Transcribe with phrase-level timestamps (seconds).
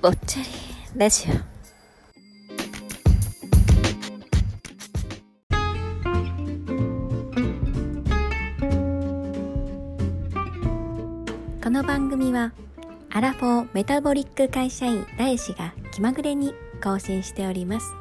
[0.00, 0.48] ぼっちゃり
[0.94, 1.32] ラジオ
[11.60, 12.52] この番組は
[13.10, 17.97] アラフォーメタボリック会社員大志が気まぐれに更新しております。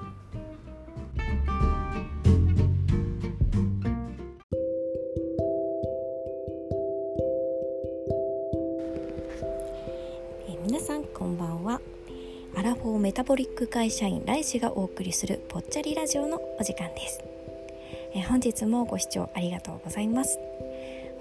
[10.68, 11.80] 皆さんこんばんは。
[12.54, 17.22] アラフォーメタボリック会社員ライシがお送りするぽっちゃりラジオのお時間です、
[18.14, 20.38] え本日もご視聴ありがとうございます。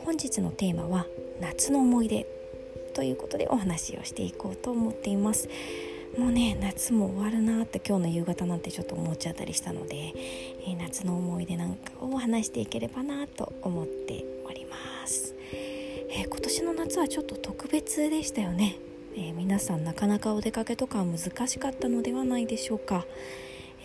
[0.05, 1.06] 本日のテーマは
[1.41, 2.27] 夏の思い出
[2.92, 5.48] ということでお話をしていこうと思っています。
[6.19, 10.12] もうね夏も終わるなって今日の夕方なんてちょっと思っちゃったりしたので、
[10.66, 18.81] えー夏の思い出なんかを話していければなと思っております、えー今年の夏はちょっと特別でしたよね、
[19.17, 23.05] えー皆さんなかなかお出かけとか難しかったのではないでしょうか、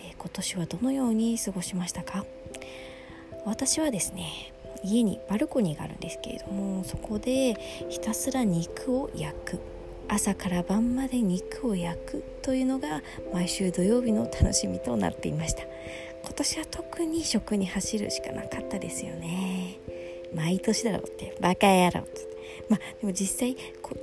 [0.06, 2.24] えー今年はどのように過ごしましたか？
[3.44, 4.52] 私はですね
[4.84, 7.54] 家にバルコニーがあるんですけれどもそこで
[7.88, 9.60] ひたすら肉を焼く。
[10.08, 15.62] 朝から晩まで肉を焼くというのが毎週土曜日の楽しみとなっていました。
[15.62, 19.78] 今年は特に食に走るしかなかったですよね。
[20.34, 22.31] 毎年だろうってバカ野郎って。
[22.72, 23.54] まあでも実際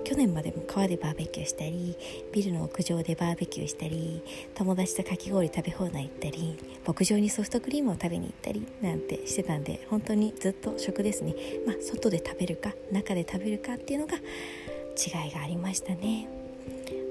[0.03, 1.97] 去年までも川でバーベキューしたり
[2.31, 4.21] ビルの屋上でバーベキューしたり
[4.53, 11.33] 友達とかき氷食べ放題行ったり牧場にソフトクリームを食べに行ったりなんてしてたんで本当にずっと食ですね。
[11.65, 16.27] まあ外で食べるか中で食べるかっていうのが違いがありましたね。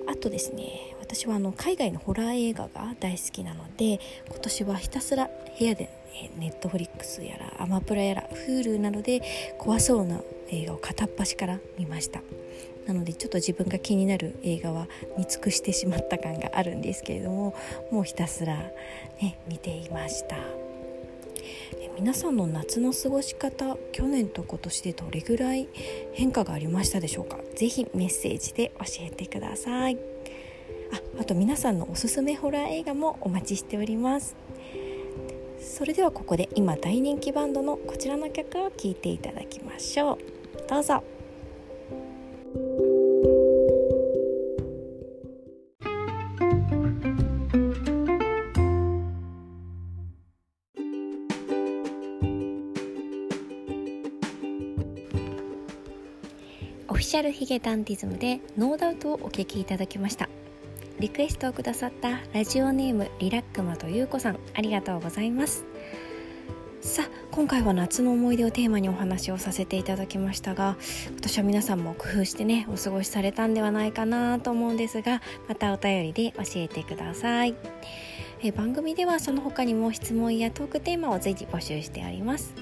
[0.06, 5.88] あとですね私はあの海外のホラー映画が大好きなので今年はひたすら部屋で
[6.36, 9.22] ネットフリックスやらアマプラやら Hulu などで
[9.56, 10.20] 怖そうな
[10.50, 12.20] 映画を片っ端から見ました。
[12.86, 14.86] なのでちょっと自分が気になる映画は
[15.16, 17.54] 見尽くしてしまった感があるんですけれども
[17.90, 18.56] もうひたすら、
[19.20, 20.36] ね、見ていました。
[21.96, 25.68] 皆さんの夏の過ごし方去年と今年でどれぐらい
[26.12, 27.38] 変化がありましたでしょうか？
[27.56, 29.98] ぜひメッセージで教えてください。
[30.92, 34.36] ああと皆さんのおすすめホラー映画もお待ちしております。
[35.60, 40.18] それではここで今大人気バンドのこちらの曲を聴いていただきましょう。
[40.68, 41.02] どうぞ。
[56.90, 60.28] オフィシャルヒゲダンディズムでノーダウトをお聴きいただきました。
[61.00, 65.64] リクエストをくださったラジオネームリラックマとゆうこさんありがとうございます。
[66.80, 70.76] さあ今回は夏の思い出をテーマにお話をさせていただきましたが
[71.10, 77.54] 今年は皆さんも工夫してねお過ごしされたんではないかなと思うんですがまたお便りで教えてください。
[78.40, 82.54] え番組ではその他にも質問やトークテーマを随時募集しております。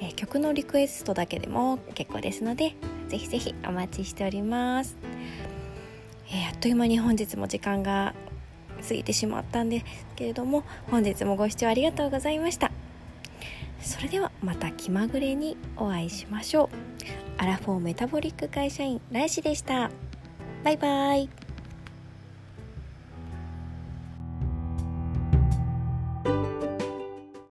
[0.00, 2.74] え曲のリクエストだけでも結構ですので
[3.08, 4.96] ぜひぜひお待ちしております。
[6.28, 8.14] えーあっという間に本日も時間が
[8.86, 9.84] 過ぎてしまったんです
[10.16, 12.70] けれども本日もご視聴ありがとうございました。
[13.80, 16.68] それではまた気まぐれにお会いしましょう。
[17.36, 19.90] アラフォーメタボリック会社員ライシでした。
[20.64, 21.43] バイバイ。